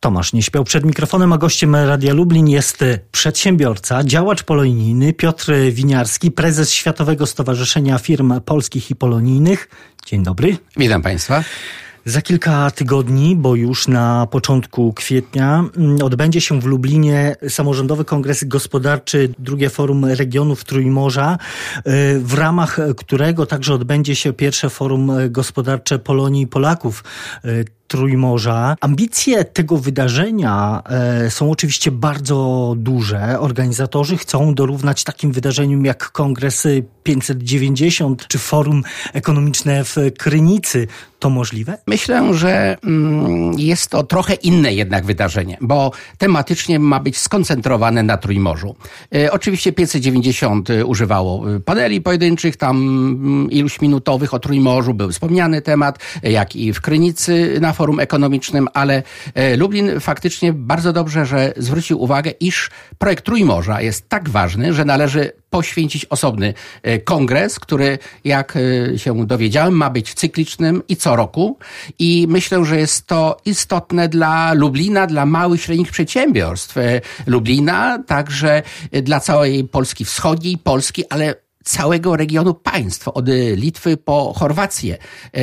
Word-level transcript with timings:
Tomasz 0.00 0.32
nie 0.32 0.42
śpiał 0.42 0.64
przed 0.64 0.84
mikrofonem, 0.84 1.32
a 1.32 1.38
gościem 1.38 1.76
Radia 1.76 2.14
Lublin 2.14 2.48
jest 2.48 2.84
przedsiębiorca, 3.12 4.04
działacz 4.04 4.42
polonijny 4.42 5.12
Piotr 5.12 5.52
Winiarski, 5.72 6.30
prezes 6.30 6.72
Światowego 6.72 7.26
Stowarzyszenia 7.26 7.98
Firm 7.98 8.40
Polskich 8.40 8.90
i 8.90 8.96
Polonijnych. 8.96 9.68
Dzień 10.06 10.22
dobry. 10.22 10.56
Witam 10.76 11.02
Państwa. 11.02 11.44
Za 12.04 12.22
kilka 12.22 12.70
tygodni, 12.70 13.36
bo 13.36 13.54
już 13.54 13.88
na 13.88 14.26
początku 14.30 14.92
kwietnia, 14.92 15.64
mm, 15.76 16.02
odbędzie 16.02 16.40
się 16.40 16.60
w 16.60 16.64
Lublinie 16.64 17.36
samorządowy 17.48 18.04
kongres 18.04 18.44
gospodarczy, 18.44 19.34
drugie 19.38 19.70
forum 19.70 20.04
regionów 20.04 20.64
Trójmorza, 20.64 21.38
y, 21.76 21.82
w 22.20 22.34
ramach 22.34 22.78
którego 22.96 23.46
także 23.46 23.74
odbędzie 23.74 24.16
się 24.16 24.32
pierwsze 24.32 24.70
forum 24.70 25.12
gospodarcze 25.30 25.98
Polonii 25.98 26.42
i 26.42 26.46
Polaków. 26.46 27.04
Trójmorza. 27.90 28.76
Ambicje 28.80 29.44
tego 29.44 29.76
wydarzenia 29.78 30.82
e, 30.86 31.30
są 31.30 31.50
oczywiście 31.50 31.90
bardzo 31.90 32.74
duże. 32.76 33.40
Organizatorzy 33.40 34.16
chcą 34.16 34.54
dorównać 34.54 35.04
takim 35.04 35.32
wydarzeniom 35.32 35.84
jak 35.84 36.10
Kongres 36.10 36.66
590 37.02 38.28
czy 38.28 38.38
Forum 38.38 38.82
Ekonomiczne 39.12 39.84
w 39.84 39.96
Krynicy. 40.18 40.86
To 41.18 41.30
możliwe? 41.30 41.78
Myślę, 41.86 42.34
że 42.34 42.76
mm, 42.84 43.58
jest 43.58 43.90
to 43.90 44.02
trochę 44.02 44.34
inne 44.34 44.74
jednak 44.74 45.04
wydarzenie, 45.04 45.58
bo 45.60 45.92
tematycznie 46.18 46.78
ma 46.78 47.00
być 47.00 47.18
skoncentrowane 47.18 48.02
na 48.02 48.16
Trójmorzu. 48.16 48.76
E, 49.14 49.32
oczywiście 49.32 49.72
590 49.72 50.68
używało 50.84 51.50
e, 51.50 51.60
paneli 51.60 52.00
pojedynczych, 52.00 52.56
tam 52.56 52.76
mm, 52.76 53.50
iluś 53.50 53.80
minutowych 53.80 54.34
o 54.34 54.38
Trójmorzu, 54.38 54.94
był 54.94 55.10
wspomniany 55.12 55.62
temat, 55.62 55.98
jak 56.22 56.56
i 56.56 56.72
w 56.72 56.80
Krynicy 56.80 57.58
na 57.60 57.72
forum 57.80 58.00
ekonomicznym, 58.00 58.68
ale 58.74 59.02
e, 59.34 59.56
Lublin 59.56 60.00
faktycznie 60.00 60.52
bardzo 60.52 60.92
dobrze, 60.92 61.26
że 61.26 61.52
zwrócił 61.56 62.02
uwagę, 62.02 62.30
iż 62.30 62.70
projekt 62.98 63.24
Trójmorza 63.24 63.80
jest 63.80 64.08
tak 64.08 64.28
ważny, 64.28 64.74
że 64.74 64.84
należy 64.84 65.32
poświęcić 65.50 66.04
osobny 66.04 66.54
e, 66.82 66.98
kongres, 66.98 67.58
który, 67.58 67.98
jak 68.24 68.56
e, 68.56 68.98
się 68.98 69.26
dowiedziałem, 69.26 69.74
ma 69.74 69.90
być 69.90 70.14
cyklicznym 70.14 70.82
i 70.88 70.96
co 70.96 71.16
roku. 71.16 71.58
I 71.98 72.26
myślę, 72.28 72.64
że 72.64 72.78
jest 72.78 73.06
to 73.06 73.36
istotne 73.44 74.08
dla 74.08 74.52
Lublina, 74.52 75.06
dla 75.06 75.26
małych, 75.26 75.62
średnich 75.62 75.90
przedsiębiorstw 75.90 76.74
Lublina, 77.26 78.02
także 78.06 78.62
dla 78.92 79.20
całej 79.20 79.64
Polski 79.64 80.04
Wschodniej, 80.04 80.58
Polski, 80.58 81.04
ale 81.08 81.34
całego 81.64 82.16
regionu 82.16 82.54
państw, 82.54 83.08
od 83.08 83.28
Litwy 83.54 83.96
po 83.96 84.32
Chorwację. 84.36 84.96
E, 85.34 85.40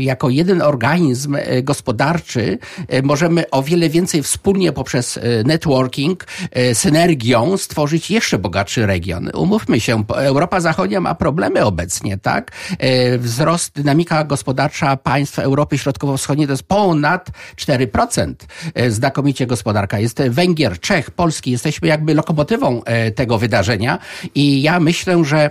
jako 0.00 0.28
jeden 0.28 0.62
organizm 0.62 1.36
e, 1.38 1.62
gospodarczy 1.62 2.58
e, 2.88 3.02
możemy 3.02 3.50
o 3.50 3.62
wiele 3.62 3.88
więcej 3.88 4.22
wspólnie 4.22 4.72
poprzez 4.72 5.18
networking, 5.44 6.26
synergią 6.74 7.56
stworzyć 7.56 8.10
jeszcze 8.10 8.38
bogatszy 8.38 8.86
region. 8.86 9.30
Umówmy 9.34 9.80
się, 9.80 10.04
Europa 10.08 10.60
Zachodnia 10.60 11.00
ma 11.00 11.14
problemy 11.14 11.64
obecnie, 11.64 12.18
tak? 12.18 12.52
Wzrost, 13.18 13.74
dynamika 13.74 14.24
gospodarcza 14.24 14.96
państw 14.96 15.38
Europy 15.38 15.78
Środkowo-Wschodniej 15.78 16.46
to 16.46 16.52
jest 16.52 16.62
ponad 16.62 17.30
4%. 17.56 18.34
Znakomicie 18.88 19.46
gospodarka. 19.46 19.98
Jest 19.98 20.22
Węgier, 20.22 20.80
Czech, 20.80 21.10
Polski. 21.10 21.50
Jesteśmy 21.50 21.88
jakby 21.88 22.14
lokomotywą 22.14 22.82
tego 23.14 23.38
wydarzenia 23.38 23.98
i 24.34 24.62
ja 24.62 24.80
myślę, 24.80 25.24
że 25.24 25.50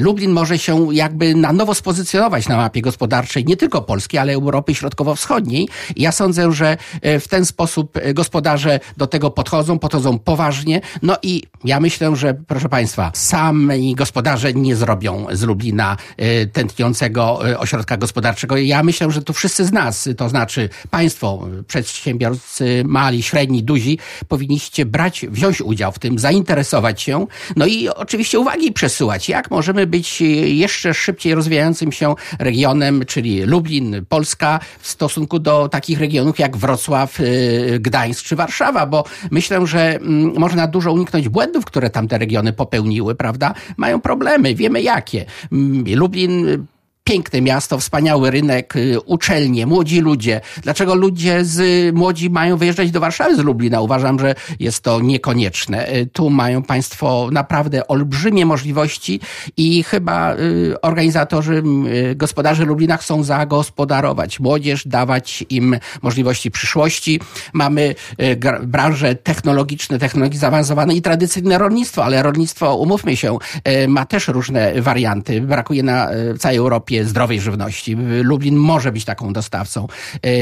Lublin 0.00 0.30
może 0.30 0.58
się 0.58 0.94
jakby 0.94 1.34
na 1.34 1.52
nowo 1.52 1.74
spozycjonować 1.74 2.48
na 2.48 2.56
mapie 2.56 2.82
gospodarczej 2.82 3.44
nie 3.44 3.56
tylko 3.56 3.82
Polski, 3.82 4.18
ale 4.18 4.32
Europy 4.32 4.74
Środkowo-Wschodniej. 4.74 5.68
Ja 5.96 6.12
sądzę, 6.12 6.52
że 6.52 6.76
e, 7.02 7.20
w 7.20 7.28
ten 7.28 7.46
sposób 7.46 7.96
e, 7.96 8.14
gospodarze 8.14 8.80
do 8.96 9.06
tego 9.06 9.30
podchodzą, 9.30 9.78
podchodzą 9.78 10.18
poważnie. 10.18 10.80
No 11.02 11.16
i 11.22 11.42
ja 11.64 11.80
myślę, 11.80 12.16
że 12.16 12.34
proszę 12.34 12.68
Państwa, 12.68 13.10
sami 13.14 13.94
gospodarze 13.94 14.54
nie 14.54 14.76
zrobią 14.76 15.26
z 15.32 15.42
Lublina 15.42 15.96
tętniącego 16.52 17.38
ośrodka 17.58 17.96
gospodarczego. 17.96 18.56
Ja 18.56 18.82
myślę, 18.82 19.10
że 19.10 19.22
tu 19.22 19.32
wszyscy 19.32 19.64
z 19.64 19.72
nas, 19.72 20.08
to 20.16 20.28
znaczy 20.28 20.68
Państwo, 20.90 21.48
przedsiębiorcy 21.66 22.82
mali, 22.86 23.22
średni, 23.22 23.62
duzi, 23.62 23.98
powinniście 24.28 24.86
brać, 24.86 25.26
wziąć 25.28 25.60
udział 25.60 25.92
w 25.92 25.98
tym, 25.98 26.18
zainteresować 26.18 27.02
się, 27.02 27.26
no 27.56 27.66
i 27.66 27.88
oczywiście 27.88 28.38
uwagi 28.38 28.72
przesyłać, 28.72 29.28
jak 29.28 29.50
możemy 29.64 29.86
być 29.86 30.20
jeszcze 30.44 30.94
szybciej 30.94 31.34
rozwijającym 31.34 31.92
się 31.92 32.14
regionem, 32.38 33.04
czyli 33.06 33.42
Lublin, 33.42 34.04
Polska, 34.08 34.60
w 34.80 34.88
stosunku 34.88 35.38
do 35.38 35.68
takich 35.68 36.00
regionów 36.00 36.38
jak 36.38 36.56
Wrocław, 36.56 37.20
y, 37.20 37.78
Gdańsk 37.80 38.24
czy 38.24 38.36
Warszawa, 38.36 38.86
bo 38.86 39.04
myślę, 39.30 39.66
że 39.66 39.94
mm, 39.94 40.32
można 40.38 40.66
dużo 40.66 40.92
uniknąć 40.92 41.28
błędów, 41.28 41.64
które 41.64 41.90
tamte 41.90 42.18
regiony 42.18 42.52
popełniły, 42.52 43.14
prawda? 43.14 43.54
Mają 43.76 44.00
problemy, 44.00 44.54
wiemy 44.54 44.82
jakie. 44.82 45.24
Mm, 45.52 45.84
Lublin 45.96 46.66
piękne 47.04 47.40
miasto, 47.40 47.78
wspaniały 47.78 48.30
rynek, 48.30 48.76
y, 48.76 49.00
uczelnie, 49.00 49.66
młodzi 49.66 50.00
ludzie. 50.00 50.40
Dlaczego 50.62 50.94
ludzie 50.94 51.44
z 51.44 51.94
młodzi 51.94 52.30
mają 52.30 52.56
wyjeżdżać 52.56 52.90
do 52.90 53.00
Warszawy 53.00 53.36
z 53.36 53.38
Lublina? 53.38 53.80
Uważam, 53.80 54.18
że 54.18 54.34
jest 54.60 54.80
to 54.80 55.00
niekonieczne. 55.00 55.94
Y, 55.94 56.06
tu 56.06 56.30
mają 56.30 56.62
Państwo 56.62 57.28
naprawdę 57.32 57.88
olbrzymie 57.88 58.46
możliwości 58.46 59.20
i 59.56 59.82
chyba 59.82 60.34
y, 60.34 60.80
organizatorzy, 60.82 61.62
gospodarze 62.14 62.64
Lublina 62.64 62.96
chcą 62.96 63.22
zagospodarować 63.22 64.40
młodzież, 64.40 64.88
dawać 64.88 65.44
im 65.50 65.78
możliwości 66.02 66.50
przyszłości. 66.50 67.20
Mamy 67.52 67.94
branże 68.62 69.14
technologiczne, 69.14 69.98
technologii 69.98 70.38
zaawansowane 70.38 70.94
i 70.94 71.02
tradycyjne 71.02 71.58
rolnictwo, 71.58 72.04
ale 72.04 72.22
rolnictwo, 72.22 72.76
umówmy 72.76 73.16
się, 73.16 73.38
ma 73.88 74.06
też 74.06 74.28
różne 74.28 74.82
warianty. 74.82 75.40
Brakuje 75.40 75.82
na 75.82 76.08
całej 76.38 76.58
Europie 76.58 76.93
zdrowej 77.02 77.40
żywności. 77.40 77.96
Lublin 78.22 78.56
może 78.56 78.92
być 78.92 79.04
taką 79.04 79.32
dostawcą. 79.32 79.88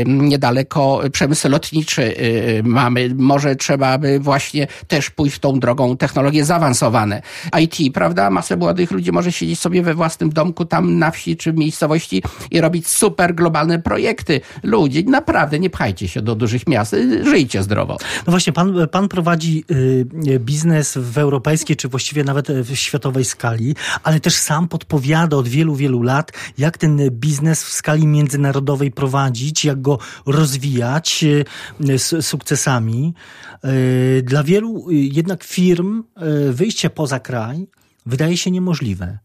Niedaleko 0.07 1.01
przemysł 1.13 1.49
lotniczy 1.49 2.03
y, 2.03 2.63
mamy. 2.65 3.15
Może 3.15 3.57
trzeba 3.57 3.99
by 3.99 4.21
właśnie 4.21 4.67
też 4.89 5.11
pójść 5.11 5.39
tą 5.39 5.61
drogą 5.61 5.97
technologie 5.97 6.45
zaawansowane. 6.45 7.23
IT, 7.61 7.95
prawda? 7.95 8.31
Masę 8.31 8.57
młodych 8.57 8.91
ludzi 8.91 9.12
może 9.12 9.33
siedzieć 9.33 9.59
sobie 9.59 9.83
we 9.83 9.95
własnym 9.95 10.31
domku 10.31 10.65
tam 10.65 10.99
na 10.99 11.11
wsi 11.11 11.37
czy 11.37 11.53
w 11.53 11.57
miejscowości 11.57 12.23
i 12.51 12.61
robić 12.61 12.89
super 12.89 13.35
globalne 13.35 13.79
projekty. 13.79 14.41
Ludzie, 14.62 15.03
naprawdę 15.03 15.59
nie 15.59 15.71
pchajcie 15.71 16.09
się 16.09 16.23
do 16.23 16.35
dużych 16.35 16.67
miast. 16.67 16.97
Żyjcie 17.25 17.62
zdrowo. 17.62 17.97
No 18.27 18.31
właśnie, 18.31 18.53
pan, 18.53 18.89
pan 18.89 19.09
prowadzi 19.09 19.65
y, 19.71 20.41
biznes 20.41 20.99
w 21.01 21.19
europejskiej, 21.19 21.77
czy 21.77 21.89
właściwie 21.89 22.25
nawet 22.25 22.49
w 22.49 22.77
światowej 22.77 23.25
skali, 23.25 23.75
ale 24.03 24.21
też 24.21 24.35
sam 24.35 24.69
podpowiada 24.69 25.37
od 25.37 25.49
wielu, 25.49 25.75
wielu 25.75 26.03
lat, 26.03 26.33
jak 26.59 26.79
ten 26.79 27.11
biznes 27.11 27.65
w 27.65 27.73
skali 27.73 28.07
międzynarodowej 28.07 28.91
prowadzić, 28.91 29.65
jak 29.65 29.83
go 29.83 29.99
rozwijać 30.27 31.25
e, 31.25 31.99
z 31.99 32.27
sukcesami. 32.27 33.15
E, 33.65 34.23
dla 34.23 34.43
wielu 34.43 34.91
e, 34.91 34.95
jednak 34.95 35.45
firm 35.45 36.03
wyjście 36.51 36.91
poza 36.91 37.21
kraj 37.21 37.67
wydaje 38.07 38.37
się 38.37 38.51
niemożliwe. 38.51 39.19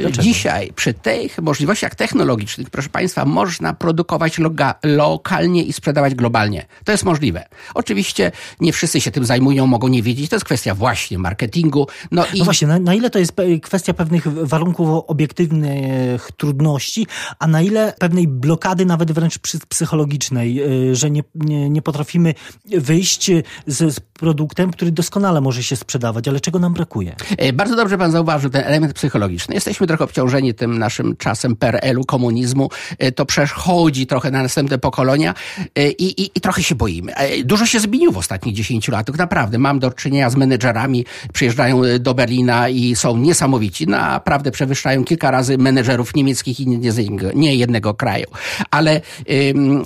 Dlaczego? 0.00 0.22
Dzisiaj 0.22 0.72
przy 0.72 0.94
tych 0.94 1.38
możliwościach 1.38 1.94
technologicznych, 1.94 2.70
proszę 2.70 2.88
Państwa, 2.88 3.24
można 3.24 3.74
produkować 3.74 4.38
lokalnie 4.84 5.62
i 5.62 5.72
sprzedawać 5.72 6.14
globalnie. 6.14 6.66
To 6.84 6.92
jest 6.92 7.04
możliwe. 7.04 7.44
Oczywiście 7.74 8.32
nie 8.60 8.72
wszyscy 8.72 9.00
się 9.00 9.10
tym 9.10 9.24
zajmują, 9.24 9.66
mogą 9.66 9.88
nie 9.88 10.02
wiedzieć. 10.02 10.30
To 10.30 10.36
jest 10.36 10.44
kwestia 10.44 10.74
właśnie 10.74 11.18
marketingu. 11.18 11.86
No, 12.10 12.24
i... 12.34 12.38
no 12.38 12.44
właśnie, 12.44 12.68
na, 12.68 12.78
na 12.78 12.94
ile 12.94 13.10
to 13.10 13.18
jest 13.18 13.32
kwestia 13.62 13.94
pewnych 13.94 14.46
warunków 14.46 15.04
obiektywnych 15.06 16.30
trudności, 16.36 17.06
a 17.38 17.46
na 17.46 17.62
ile 17.62 17.92
pewnej 17.98 18.28
blokady 18.28 18.86
nawet 18.86 19.12
wręcz 19.12 19.38
psychologicznej, 19.68 20.62
y, 20.90 20.96
że 20.96 21.10
nie, 21.10 21.22
nie, 21.34 21.70
nie 21.70 21.82
potrafimy 21.82 22.34
wyjść 22.64 23.30
z, 23.66 23.94
z 23.94 24.00
produktem, 24.00 24.70
który 24.70 24.92
doskonale 24.92 25.40
może 25.40 25.62
się 25.62 25.76
sprzedawać, 25.76 26.28
ale 26.28 26.40
czego 26.40 26.58
nam 26.58 26.72
brakuje? 26.72 27.16
E, 27.38 27.52
bardzo 27.52 27.76
dobrze 27.76 27.98
Pan 27.98 28.12
zauważył 28.12 28.50
ten 28.50 28.64
element 28.64 28.92
psychologiczny 28.92 29.17
psychologiczny. 29.18 29.54
Jesteśmy 29.54 29.86
trochę 29.86 30.04
obciążeni 30.04 30.54
tym 30.54 30.78
naszym 30.78 31.16
czasem 31.16 31.56
PRL-u, 31.56 32.04
komunizmu. 32.04 32.70
E, 32.98 33.12
to 33.12 33.26
przechodzi 33.26 34.06
trochę 34.06 34.30
na 34.30 34.42
następne 34.42 34.78
pokolenia 34.78 35.34
e, 35.74 35.90
i, 35.90 36.22
i, 36.22 36.30
i 36.34 36.40
trochę 36.40 36.62
się 36.62 36.74
boimy. 36.74 37.14
E, 37.14 37.44
dużo 37.44 37.66
się 37.66 37.80
zmieniło 37.80 38.12
w 38.12 38.18
ostatnich 38.18 38.54
10 38.54 38.88
latach. 38.88 39.18
Naprawdę 39.18 39.58
mam 39.58 39.78
do 39.78 39.90
czynienia 39.90 40.30
z 40.30 40.36
menedżerami, 40.36 41.04
przyjeżdżają 41.32 41.82
do 42.00 42.14
Berlina 42.14 42.68
i 42.68 42.96
są 42.96 43.16
niesamowici. 43.16 43.86
Naprawdę 43.86 44.50
przewyższają 44.50 45.04
kilka 45.04 45.30
razy 45.30 45.58
menedżerów 45.58 46.14
niemieckich 46.14 46.60
i 46.60 46.66
nie 47.34 47.54
jednego 47.54 47.94
kraju. 47.94 48.26
Ale 48.70 49.00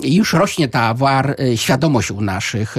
już 0.03 0.33
rośnie 0.33 0.67
ta 0.67 0.93
war, 0.93 1.35
świadomość 1.55 2.11
u 2.11 2.21
naszych 2.21 2.77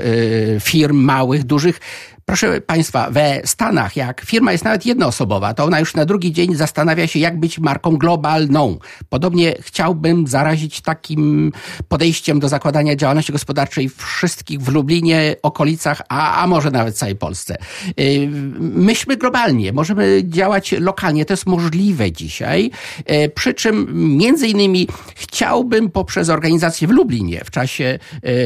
firm, 0.60 0.96
małych, 0.96 1.44
dużych, 1.44 1.80
Proszę 2.26 2.60
Państwa, 2.60 3.10
we 3.10 3.40
Stanach, 3.44 3.96
jak 3.96 4.20
firma 4.20 4.52
jest 4.52 4.64
nawet 4.64 4.86
jednoosobowa, 4.86 5.54
to 5.54 5.64
ona 5.64 5.80
już 5.80 5.94
na 5.94 6.04
drugi 6.04 6.32
dzień 6.32 6.54
zastanawia 6.54 7.06
się, 7.06 7.18
jak 7.18 7.40
być 7.40 7.58
marką 7.58 7.96
globalną. 7.96 8.78
Podobnie 9.08 9.54
chciałbym 9.60 10.26
zarazić 10.26 10.80
takim 10.80 11.52
podejściem 11.88 12.40
do 12.40 12.48
zakładania 12.48 12.96
działalności 12.96 13.32
gospodarczej 13.32 13.88
wszystkich 13.96 14.60
w 14.60 14.68
Lublinie, 14.68 15.36
okolicach, 15.42 16.02
a, 16.08 16.42
a 16.42 16.46
może 16.46 16.70
nawet 16.70 16.96
całej 16.96 17.16
Polsce. 17.16 17.56
Y, 18.00 18.28
myślmy 18.60 19.16
globalnie, 19.16 19.72
możemy 19.72 20.22
działać 20.24 20.72
lokalnie, 20.72 21.24
to 21.24 21.32
jest 21.32 21.46
możliwe 21.46 22.12
dzisiaj, 22.12 22.70
y, 23.10 23.28
przy 23.28 23.54
czym 23.54 23.88
między 24.16 24.46
innymi 24.48 24.88
chciałbym 25.14 25.90
poprzez 25.90 26.28
organizację 26.28 26.88
w 26.88 26.90
Lublinie 26.90 27.40
w 27.44 27.50
czasie 27.50 27.98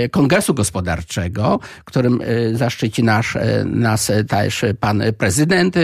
y, 0.04 0.08
Kongresu 0.08 0.54
Gospodarczego, 0.54 1.60
którym 1.84 2.20
zaszczyci 2.52 3.02
nasz 3.02 3.36
nas 3.68 4.12
też 4.28 4.64
pan 4.80 5.02
prezydent. 5.18 5.74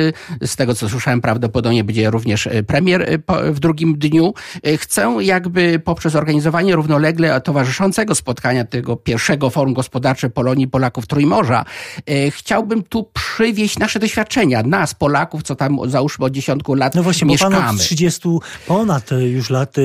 Z 0.46 0.56
tego 0.56 0.74
co 0.74 0.88
słyszałem, 0.88 1.20
prawdopodobnie 1.20 1.84
będzie 1.84 2.10
również 2.10 2.48
premier 2.66 3.20
w 3.52 3.60
drugim 3.60 3.98
dniu. 3.98 4.34
Chcę 4.78 5.16
jakby 5.20 5.78
poprzez 5.78 6.14
organizowanie 6.14 6.76
równolegle 6.76 7.40
towarzyszącego 7.40 8.14
spotkania 8.14 8.64
tego 8.64 8.96
pierwszego 8.96 9.50
forum 9.50 9.74
gospodarcze 9.74 10.30
Polonii 10.30 10.68
Polaków 10.68 11.06
Trójmorza, 11.06 11.64
chciałbym 12.30 12.82
tu 12.82 13.10
przywieźć 13.12 13.78
nasze 13.78 13.98
doświadczenia, 13.98 14.62
nas 14.62 14.94
Polaków, 14.94 15.42
co 15.42 15.54
tam 15.54 15.78
załóżmy 15.86 16.24
od 16.24 16.32
dziesiątku 16.32 16.74
lat 16.74 16.94
no 16.94 17.02
właśnie, 17.02 17.26
mieszkamy. 17.26 17.56
Bo 17.56 17.62
pan 17.62 17.74
od 17.74 17.80
30 17.80 18.28
ponad 18.66 19.10
już 19.32 19.50
lat 19.50 19.76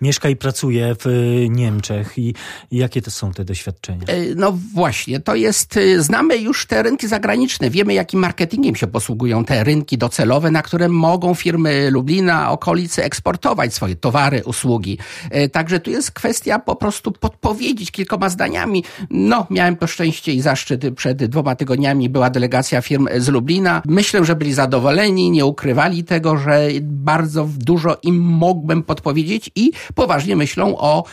mieszka 0.00 0.28
i 0.28 0.36
pracuje 0.36 0.96
w 1.00 1.06
Niemczech 1.50 2.18
i 2.18 2.34
jakie 2.70 3.02
to 3.02 3.10
są 3.10 3.32
te 3.32 3.44
doświadczenia? 3.44 4.06
No 4.36 4.58
właśnie, 4.74 5.20
to 5.20 5.34
jest, 5.34 5.78
znamy 5.98 6.36
już 6.36 6.66
te 6.66 6.82
rynki 6.82 7.08
zagraniczne, 7.08 7.43
Wiemy, 7.70 7.94
jakim 7.94 8.20
marketingiem 8.20 8.76
się 8.76 8.86
posługują 8.86 9.44
te 9.44 9.64
rynki 9.64 9.98
docelowe, 9.98 10.50
na 10.50 10.62
które 10.62 10.88
mogą 10.88 11.34
firmy 11.34 11.90
Lublina, 11.90 12.50
okolicy 12.50 13.04
eksportować 13.04 13.74
swoje 13.74 13.96
towary, 13.96 14.42
usługi. 14.44 14.98
E, 15.30 15.48
także 15.48 15.80
tu 15.80 15.90
jest 15.90 16.10
kwestia 16.10 16.58
po 16.58 16.76
prostu 16.76 17.12
podpowiedzieć 17.12 17.90
kilkoma 17.90 18.28
zdaniami. 18.28 18.84
No, 19.10 19.46
miałem 19.50 19.76
to 19.76 19.86
szczęście 19.86 20.32
i 20.32 20.40
zaszczyt 20.40 20.94
przed 20.96 21.24
dwoma 21.24 21.56
tygodniami 21.56 22.08
była 22.08 22.30
delegacja 22.30 22.82
firm 22.82 23.08
z 23.18 23.28
Lublina. 23.28 23.82
Myślę, 23.86 24.24
że 24.24 24.36
byli 24.36 24.54
zadowoleni, 24.54 25.30
nie 25.30 25.46
ukrywali 25.46 26.04
tego, 26.04 26.36
że 26.36 26.68
bardzo 26.82 27.48
dużo 27.56 27.96
im 28.02 28.20
mógłbym 28.20 28.82
podpowiedzieć 28.82 29.50
i 29.54 29.72
poważnie 29.94 30.36
myślą 30.36 30.78
o 30.78 31.04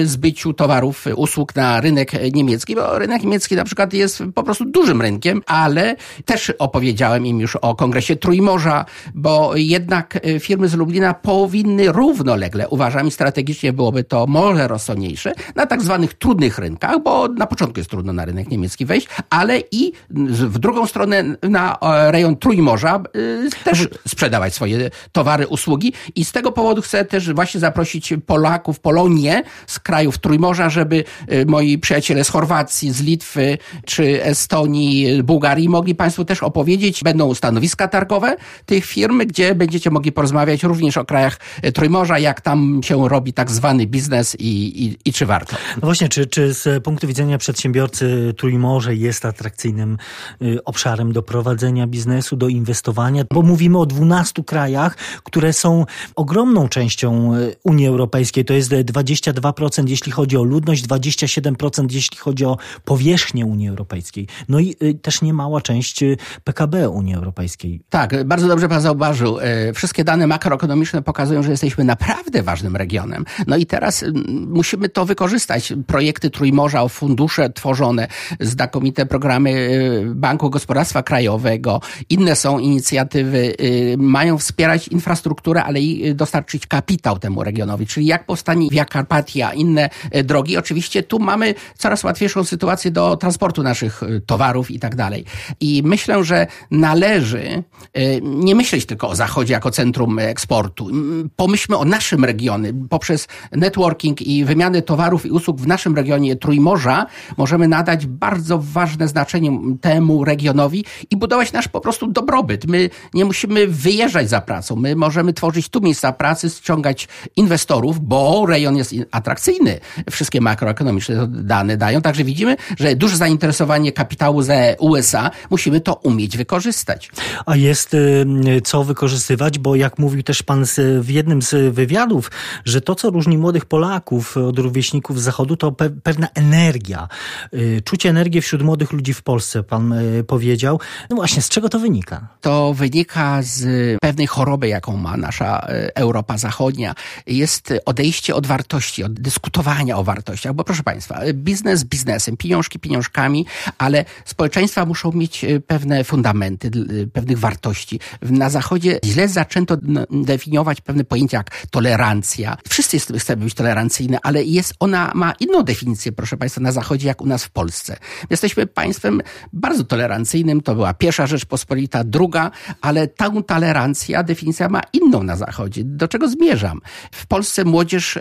y, 0.00 0.06
zbyciu 0.06 0.52
towarów, 0.52 1.04
usług 1.16 1.56
na 1.56 1.80
rynek 1.80 2.12
niemiecki, 2.34 2.74
bo 2.74 2.98
rynek 2.98 3.22
niemiecki 3.22 3.56
na 3.56 3.64
przykład 3.64 3.92
jest 3.92 4.22
po 4.34 4.42
prostu 4.42 4.64
dużym 4.64 5.02
rynkiem, 5.02 5.42
a 5.46 5.57
ale 5.58 5.96
też 6.24 6.52
opowiedziałem 6.58 7.26
im 7.26 7.40
już 7.40 7.56
o 7.56 7.74
kongresie 7.74 8.16
Trójmorza, 8.16 8.84
bo 9.14 9.56
jednak 9.56 10.16
e, 10.16 10.40
firmy 10.40 10.68
z 10.68 10.74
Lublina 10.74 11.14
powinny 11.14 11.92
równolegle, 11.92 12.68
uważam 12.68 13.06
i 13.06 13.10
strategicznie 13.10 13.72
byłoby 13.72 14.04
to 14.04 14.26
może 14.26 14.68
rozsądniejsze, 14.68 15.32
na 15.54 15.66
tak 15.66 15.82
zwanych 15.82 16.14
trudnych 16.14 16.58
rynkach, 16.58 17.02
bo 17.02 17.28
na 17.28 17.46
początku 17.46 17.80
jest 17.80 17.90
trudno 17.90 18.12
na 18.12 18.24
rynek 18.24 18.50
niemiecki 18.50 18.86
wejść, 18.86 19.08
ale 19.30 19.62
i 19.72 19.92
w 20.10 20.58
drugą 20.58 20.86
stronę 20.86 21.24
na 21.42 21.78
e, 21.80 22.12
rejon 22.12 22.36
Trójmorza 22.36 22.94
e, 22.96 23.64
też 23.64 23.88
sprzedawać 24.08 24.54
swoje 24.54 24.90
towary, 25.12 25.46
usługi. 25.46 25.92
I 26.14 26.24
z 26.24 26.32
tego 26.32 26.52
powodu 26.52 26.82
chcę 26.82 27.04
też 27.04 27.32
właśnie 27.32 27.60
zaprosić 27.60 28.14
Polaków, 28.26 28.80
Polonię 28.80 29.42
z 29.66 29.78
krajów 29.78 30.18
Trójmorza, 30.18 30.70
żeby 30.70 31.04
moi 31.46 31.78
przyjaciele 31.78 32.24
z 32.24 32.28
Chorwacji, 32.28 32.92
z 32.92 33.00
Litwy 33.02 33.58
czy 33.86 34.24
Estonii, 34.24 35.22
Bułgarii, 35.22 35.47
Bułgarii 35.48 35.68
mogli 35.68 35.94
Państwu 35.94 36.24
też 36.24 36.42
opowiedzieć. 36.42 37.04
Będą 37.04 37.34
stanowiska 37.34 37.88
targowe 37.88 38.36
tych 38.66 38.84
firm, 38.84 39.18
gdzie 39.18 39.54
będziecie 39.54 39.90
mogli 39.90 40.12
porozmawiać 40.12 40.62
również 40.62 40.96
o 40.96 41.04
krajach 41.04 41.40
e, 41.62 41.72
Trójmorza, 41.72 42.18
jak 42.18 42.40
tam 42.40 42.80
się 42.82 43.08
robi 43.08 43.32
tak 43.32 43.50
zwany 43.50 43.86
biznes 43.86 44.36
i, 44.38 44.84
i, 44.84 44.98
i 45.04 45.12
czy 45.12 45.26
warto. 45.26 45.56
No 45.76 45.80
właśnie, 45.80 46.08
czy, 46.08 46.26
czy 46.26 46.54
z 46.54 46.84
punktu 46.84 47.06
widzenia 47.06 47.38
przedsiębiorcy 47.38 48.34
Trójmorze 48.36 48.94
jest 48.94 49.24
atrakcyjnym 49.24 49.98
y, 50.42 50.64
obszarem 50.64 51.12
do 51.12 51.22
prowadzenia 51.22 51.86
biznesu, 51.86 52.36
do 52.36 52.48
inwestowania? 52.48 53.24
Bo 53.34 53.42
mówimy 53.42 53.78
o 53.78 53.86
12 53.86 54.44
krajach, 54.44 54.96
które 55.24 55.52
są 55.52 55.86
ogromną 56.14 56.68
częścią 56.68 57.34
y, 57.34 57.56
Unii 57.64 57.86
Europejskiej. 57.86 58.44
To 58.44 58.54
jest 58.54 58.70
22% 58.70 59.88
jeśli 59.88 60.12
chodzi 60.12 60.36
o 60.36 60.42
ludność, 60.42 60.84
27% 60.84 61.86
jeśli 61.90 62.18
chodzi 62.18 62.44
o 62.44 62.56
powierzchnię 62.84 63.46
Unii 63.46 63.68
Europejskiej. 63.68 64.26
No 64.48 64.58
i 64.58 64.76
y, 64.82 64.94
też 64.94 65.22
nie 65.22 65.32
mała 65.38 65.60
część 65.60 66.02
y, 66.02 66.16
PKB 66.44 66.90
Unii 66.90 67.14
Europejskiej. 67.14 67.80
Tak, 67.90 68.24
bardzo 68.24 68.48
dobrze 68.48 68.68
pan 68.68 68.80
zauważył. 68.80 69.38
E, 69.40 69.72
wszystkie 69.72 70.04
dane 70.04 70.26
makroekonomiczne 70.26 71.02
pokazują, 71.02 71.42
że 71.42 71.50
jesteśmy 71.50 71.84
naprawdę 71.84 72.42
ważnym 72.42 72.76
regionem. 72.76 73.24
No 73.46 73.56
i 73.56 73.66
teraz 73.66 74.02
mm, 74.02 74.48
musimy 74.50 74.88
to 74.88 75.06
wykorzystać. 75.06 75.72
Projekty 75.86 76.30
Trójmorza, 76.30 76.88
fundusze 76.88 77.50
tworzone, 77.50 78.08
znakomite 78.40 79.06
programy 79.06 79.50
y, 79.50 80.14
Banku 80.14 80.50
Gospodarstwa 80.50 81.02
Krajowego, 81.02 81.80
inne 82.10 82.36
są 82.36 82.58
inicjatywy, 82.58 83.54
y, 83.60 83.96
mają 83.98 84.38
wspierać 84.38 84.88
infrastrukturę, 84.88 85.64
ale 85.64 85.80
i 85.80 86.14
dostarczyć 86.14 86.66
kapitał 86.66 87.18
temu 87.18 87.44
regionowi. 87.44 87.86
Czyli 87.86 88.06
jak 88.06 88.26
powstanie 88.26 88.68
Via 88.70 88.84
Carpatia, 88.84 89.52
inne 89.52 89.90
drogi. 90.24 90.56
Oczywiście 90.56 91.02
tu 91.02 91.18
mamy 91.18 91.54
coraz 91.78 92.04
łatwiejszą 92.04 92.44
sytuację 92.44 92.90
do 92.90 93.16
transportu 93.16 93.62
naszych 93.62 94.00
towarów 94.26 94.70
i 94.70 94.78
tak 94.78 94.96
dalej. 94.96 95.24
I 95.60 95.82
myślę, 95.84 96.24
że 96.24 96.46
należy 96.70 97.62
y, 97.98 98.20
nie 98.22 98.54
myśleć 98.54 98.86
tylko 98.86 99.08
o 99.08 99.16
Zachodzie 99.16 99.54
jako 99.54 99.70
centrum 99.70 100.18
eksportu. 100.18 100.88
Pomyślmy 101.36 101.76
o 101.76 101.84
naszym 101.84 102.24
regionie. 102.24 102.72
Poprzez 102.88 103.28
networking 103.52 104.22
i 104.22 104.44
wymianę 104.44 104.82
towarów 104.82 105.26
i 105.26 105.30
usług 105.30 105.60
w 105.60 105.66
naszym 105.66 105.96
regionie 105.96 106.36
Trójmorza 106.36 107.06
możemy 107.36 107.68
nadać 107.68 108.06
bardzo 108.06 108.58
ważne 108.58 109.08
znaczenie 109.08 109.58
temu 109.80 110.24
regionowi 110.24 110.84
i 111.10 111.16
budować 111.16 111.52
nasz 111.52 111.68
po 111.68 111.80
prostu 111.80 112.06
dobrobyt. 112.06 112.66
My 112.66 112.90
nie 113.14 113.24
musimy 113.24 113.66
wyjeżdżać 113.66 114.30
za 114.30 114.40
pracą. 114.40 114.76
My 114.76 114.96
możemy 114.96 115.32
tworzyć 115.32 115.68
tu 115.68 115.80
miejsca 115.80 116.12
pracy, 116.12 116.50
ściągać 116.50 117.08
inwestorów, 117.36 118.00
bo 118.00 118.46
rejon 118.46 118.76
jest 118.76 118.94
atrakcyjny. 119.10 119.80
Wszystkie 120.10 120.40
makroekonomiczne 120.40 121.28
dane 121.28 121.76
dają. 121.76 122.02
Także 122.02 122.24
widzimy, 122.24 122.56
że 122.78 122.96
duże 122.96 123.16
zainteresowanie 123.16 123.92
kapitału 123.92 124.42
ze 124.42 124.76
USA 124.78 125.07
USA, 125.08 125.30
musimy 125.50 125.80
to 125.80 125.94
umieć 125.94 126.36
wykorzystać. 126.36 127.10
A 127.46 127.56
jest 127.56 127.94
y, 127.94 128.26
co 128.64 128.84
wykorzystywać, 128.84 129.58
bo 129.58 129.76
jak 129.76 129.98
mówił 129.98 130.22
też 130.22 130.42
pan 130.42 130.64
w 131.00 131.10
jednym 131.10 131.42
z 131.42 131.74
wywiadów, 131.74 132.30
że 132.64 132.80
to, 132.80 132.94
co 132.94 133.10
różni 133.10 133.38
młodych 133.38 133.64
Polaków 133.64 134.36
od 134.36 134.58
rówieśników 134.58 135.20
z 135.20 135.22
Zachodu, 135.22 135.56
to 135.56 135.72
pewna 136.02 136.28
energia. 136.34 137.08
Y, 137.54 137.82
czucie 137.84 138.10
energii 138.10 138.40
wśród 138.40 138.62
młodych 138.62 138.92
ludzi 138.92 139.14
w 139.14 139.22
Polsce, 139.22 139.62
pan 139.62 139.92
y, 139.92 140.24
powiedział. 140.24 140.80
No 141.10 141.16
właśnie, 141.16 141.42
z 141.42 141.48
czego 141.48 141.68
to 141.68 141.78
wynika? 141.78 142.28
To 142.40 142.74
wynika 142.74 143.42
z 143.42 143.64
pewnej 144.00 144.26
choroby, 144.26 144.68
jaką 144.68 144.96
ma 144.96 145.16
nasza 145.16 145.66
Europa 145.94 146.38
Zachodnia. 146.38 146.94
Jest 147.26 147.72
odejście 147.84 148.34
od 148.34 148.46
wartości, 148.46 149.04
od 149.04 149.12
dyskutowania 149.12 149.96
o 149.98 150.04
wartościach, 150.04 150.52
bo 150.54 150.64
proszę 150.64 150.82
państwa, 150.82 151.20
biznes 151.34 151.84
biznesem, 151.84 152.36
pieniążki 152.36 152.78
pieniążkami, 152.78 153.46
ale 153.78 154.04
społeczeństwa 154.24 154.86
muszą 154.86 154.97
muszą 154.98 155.18
mieć 155.18 155.44
e, 155.44 155.60
pewne 155.60 156.04
fundamenty, 156.04 156.70
e, 157.02 157.06
pewnych 157.06 157.38
wartości. 157.38 158.00
Na 158.22 158.50
Zachodzie 158.50 159.00
źle 159.04 159.28
zaczęto 159.28 159.76
definiować 160.10 160.80
pewne 160.80 161.04
pojęcia 161.04 161.36
jak 161.36 161.66
tolerancja. 161.70 162.56
Wszyscy 162.68 162.98
chcemy 163.18 163.44
być 163.44 163.54
tolerancyjni, 163.54 164.16
ale 164.22 164.44
jest 164.44 164.74
ona 164.80 165.12
ma 165.14 165.32
inną 165.40 165.62
definicję, 165.62 166.12
proszę 166.12 166.36
Państwa, 166.36 166.60
na 166.60 166.72
Zachodzie 166.72 167.08
jak 167.08 167.20
u 167.20 167.26
nas 167.26 167.44
w 167.44 167.50
Polsce. 167.50 167.96
Jesteśmy 168.30 168.66
państwem 168.66 169.22
bardzo 169.52 169.84
tolerancyjnym, 169.84 170.60
to 170.60 170.74
była 170.74 170.94
pierwsza 170.94 171.26
Rzeczpospolita, 171.26 172.04
druga, 172.04 172.50
ale 172.80 173.06
ta 173.06 173.30
tolerancja, 173.46 174.22
definicja 174.22 174.68
ma 174.68 174.80
inną 174.92 175.22
na 175.22 175.36
Zachodzie. 175.36 175.82
Do 175.84 176.08
czego 176.08 176.28
zmierzam? 176.28 176.80
W 177.12 177.26
Polsce 177.26 177.64
młodzież 177.64 178.16
e, 178.16 178.20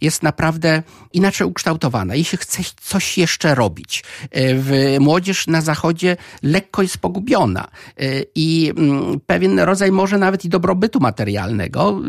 jest 0.00 0.22
naprawdę 0.22 0.82
inaczej 1.12 1.46
ukształtowana. 1.46 2.14
Jeśli 2.14 2.38
chce 2.38 2.62
coś 2.80 3.18
jeszcze 3.18 3.54
robić, 3.54 4.04
w 4.34 4.96
młodzież 5.00 5.46
na 5.46 5.60
Zachodzie 5.60 5.95
zachodzie 5.96 6.16
lekko 6.42 6.82
jest 6.82 6.98
pogubiona. 6.98 7.68
Y, 8.02 8.26
i 8.34 8.72
mm, 8.76 9.20
pewien 9.26 9.60
rodzaj 9.60 9.92
może 9.92 10.18
nawet 10.18 10.44
i 10.44 10.48
dobrobytu 10.48 11.00
materialnego 11.00 12.00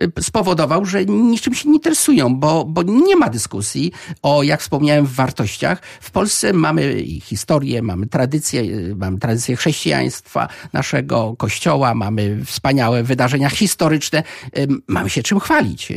y, 0.00 0.04
y, 0.18 0.22
spowodował, 0.22 0.84
że 0.84 1.04
niczym 1.04 1.54
się 1.54 1.68
nie 1.68 1.74
interesują, 1.74 2.36
bo, 2.36 2.64
bo 2.64 2.82
nie 2.82 3.16
ma 3.16 3.28
dyskusji 3.28 3.92
o, 4.22 4.42
jak 4.42 4.60
wspomniałem, 4.60 5.06
wartościach. 5.06 5.82
W 6.00 6.10
Polsce 6.10 6.52
mamy 6.52 7.04
historię, 7.22 7.82
mamy 7.82 8.06
tradycję, 8.06 8.62
mamy 8.96 9.18
tradycję 9.18 9.56
chrześcijaństwa, 9.56 10.48
naszego 10.72 11.36
kościoła, 11.36 11.94
mamy 11.94 12.44
wspaniałe 12.44 13.02
wydarzenia 13.02 13.50
historyczne, 13.50 14.22
mamy 14.88 15.10
się 15.10 15.22
czym 15.22 15.40
chwalić 15.40 15.92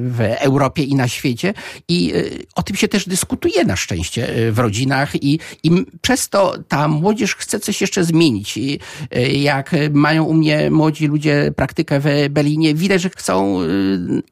w 0.00 0.20
Europie 0.38 0.82
i 0.82 0.94
na 0.94 1.08
świecie. 1.08 1.54
I 1.88 2.12
o 2.54 2.62
tym 2.62 2.76
się 2.76 2.88
też 2.88 3.08
dyskutuje 3.08 3.64
na 3.64 3.76
szczęście 3.76 4.52
w 4.52 4.58
rodzinach 4.58 5.22
i, 5.22 5.38
i 5.62 5.70
przez 6.00 6.28
to 6.28 6.54
ta 6.68 6.88
młodzież 6.88 7.36
chce 7.36 7.60
coś 7.60 7.80
jeszcze 7.80 8.04
zmienić. 8.04 8.56
I 8.56 8.80
jak 9.32 9.70
mają 9.92 10.24
u 10.24 10.34
mnie 10.34 10.70
młodzi 10.70 11.06
ludzie 11.06 11.52
praktykę 11.56 12.00
w 12.00 12.28
Berlinie, 12.30 12.74
widać, 12.74 13.02
że 13.02 13.10
chcą 13.10 13.58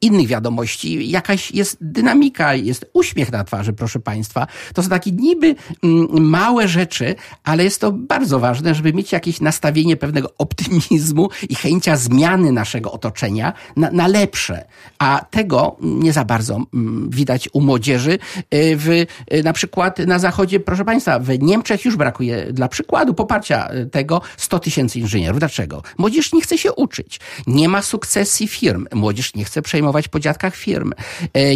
innych 0.00 0.26
wiadomości. 0.26 1.10
Jakaś 1.10 1.52
jest 1.52 1.76
dynamika, 1.80 2.54
jest 2.54 2.90
uśmiech 2.92 3.32
na 3.32 3.44
twarzy, 3.44 3.72
proszę 3.72 4.00
Państwa. 4.00 4.46
To 4.74 4.82
są 4.82 4.88
takie 4.88 5.12
niby 5.12 5.54
mm, 5.82 6.28
małe 6.28 6.68
rzeczy, 6.68 7.14
ale 7.44 7.64
jest 7.64 7.80
to 7.80 7.92
bardzo 7.92 8.40
ważne, 8.40 8.74
żeby 8.74 8.92
mieć 8.92 9.12
jakieś 9.12 9.40
nastawienie 9.40 9.96
pewnego 9.96 10.28
optymizmu 10.38 11.28
i 11.48 11.54
chęcia 11.54 11.96
zmiany 11.96 12.52
naszego 12.52 12.92
otoczenia 12.92 13.52
na, 13.76 13.90
na 13.90 14.06
lepsze. 14.06 14.64
A 14.98 15.24
tego 15.30 15.76
nie 15.80 16.12
za 16.12 16.24
bardzo 16.24 16.54
mm, 16.74 17.10
widać 17.10 17.48
u 17.52 17.60
młodzieży. 17.60 18.18
Y, 18.54 18.76
w, 18.76 18.88
y, 18.88 19.06
na 19.44 19.52
przykład 19.52 19.98
na 19.98 20.18
zachodzie, 20.18 20.60
proszę 20.60 20.84
Państwa, 20.84 21.18
w 21.18 21.38
Niemczech 21.42 21.84
już 21.84 21.96
brakuje 21.96 22.17
dla 22.50 22.68
przykładu 22.68 23.14
poparcia 23.14 23.68
y, 23.74 23.86
tego 23.86 24.20
100 24.36 24.58
tysięcy 24.58 24.98
inżynierów. 24.98 25.38
Dlaczego? 25.38 25.82
Młodzież 25.98 26.32
nie 26.32 26.40
chce 26.40 26.58
się 26.58 26.72
uczyć. 26.72 27.20
Nie 27.46 27.68
ma 27.68 27.82
sukcesji 27.82 28.48
firm. 28.48 28.86
Młodzież 28.94 29.34
nie 29.34 29.44
chce 29.44 29.62
przejmować 29.62 30.08
po 30.08 30.20
dziadkach 30.20 30.56
firm. 30.56 30.92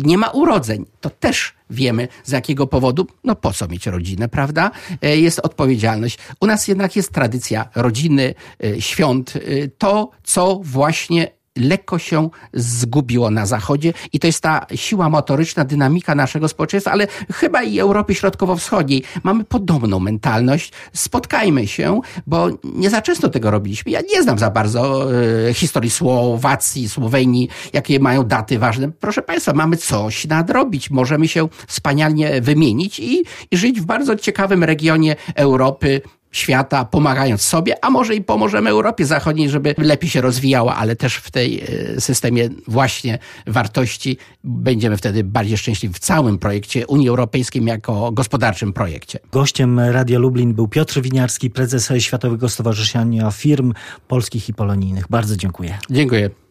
Nie 0.04 0.18
ma 0.18 0.28
urodzeń. 0.28 0.86
To 1.00 1.10
też 1.10 1.54
wiemy 1.70 2.08
z 2.24 2.30
jakiego 2.30 2.66
powodu. 2.66 3.06
No 3.24 3.34
po 3.34 3.52
co 3.52 3.68
mieć 3.68 3.86
rodzinę, 3.86 4.28
prawda? 4.28 4.70
Jest 5.02 5.38
odpowiedzialność. 5.38 6.18
U 6.40 6.46
nas 6.46 6.68
jednak 6.68 6.96
jest 6.96 7.12
tradycja 7.12 7.68
rodziny, 7.74 8.34
świąt. 8.78 9.34
To, 9.78 10.10
co 10.22 10.60
właśnie 10.62 11.41
lekko 11.56 11.98
się 11.98 12.30
zgubiło 12.54 13.30
na 13.30 13.46
Zachodzie 13.46 13.92
i 14.12 14.18
to 14.18 14.26
jest 14.26 14.40
ta 14.40 14.66
siła 14.74 15.08
motoryczna, 15.08 15.64
dynamika 15.64 16.14
naszego 16.14 16.48
społeczeństwa, 16.48 16.92
ale 16.92 17.06
chyba 17.32 17.62
i 17.62 17.78
Europy 17.78 18.14
Środkowo-Wschodniej. 18.14 19.02
Mamy 19.22 19.44
podobną 19.44 20.00
mentalność. 20.00 20.72
Spotkajmy 20.92 21.66
się, 21.66 22.00
bo 22.26 22.48
nie 22.64 22.90
za 22.90 23.02
często 23.02 23.28
tego 23.28 23.50
robiliśmy. 23.50 23.92
Ja 23.92 24.00
nie 24.14 24.22
znam 24.22 24.38
za 24.38 24.50
bardzo 24.50 25.08
e, 25.48 25.54
historii 25.54 25.90
Słowacji, 25.90 26.88
Słowenii, 26.88 27.48
jakie 27.72 28.00
mają 28.00 28.24
daty 28.24 28.58
ważne. 28.58 28.92
Proszę 29.00 29.22
Państwa, 29.22 29.52
mamy 29.52 29.76
coś 29.76 30.26
nadrobić. 30.26 30.90
Możemy 30.90 31.28
się 31.28 31.48
wspaniale 31.66 32.40
wymienić 32.40 33.00
i, 33.00 33.24
i 33.50 33.56
żyć 33.56 33.80
w 33.80 33.84
bardzo 33.84 34.16
ciekawym 34.16 34.64
regionie 34.64 35.16
Europy, 35.34 36.00
świata, 36.32 36.84
pomagając 36.84 37.42
sobie, 37.42 37.84
a 37.84 37.90
może 37.90 38.14
i 38.14 38.22
pomożemy 38.22 38.70
Europie 38.70 39.06
Zachodniej, 39.06 39.50
żeby 39.50 39.74
lepiej 39.78 40.10
się 40.10 40.20
rozwijała, 40.20 40.76
ale 40.76 40.96
też 40.96 41.16
w 41.16 41.30
tej 41.30 41.60
e, 41.96 42.00
systemie 42.00 42.48
właśnie 42.68 43.18
wartości 43.46 44.16
będziemy 44.44 44.96
wtedy 44.96 45.24
bardziej 45.24 45.58
szczęśliwi 45.58 45.94
w 45.94 45.98
całym 45.98 46.38
projekcie 46.38 46.86
Unii 46.86 47.08
Europejskiej 47.08 47.64
jako 47.64 48.12
gospodarczym 48.12 48.72
projekcie. 48.72 49.18
Gościem 49.32 49.80
Radia 49.80 50.18
Lublin 50.18 50.54
był 50.54 50.68
Piotr 50.68 51.00
Winiarski, 51.00 51.50
prezes 51.50 51.92
Światowego 51.98 52.48
Stowarzyszenia 52.48 53.30
Firm 53.30 53.72
Polskich 54.08 54.48
i 54.48 54.54
Polonijnych. 54.54 55.04
Bardzo 55.10 55.36
dziękuję. 55.36 55.78
Dziękuję. 55.90 56.30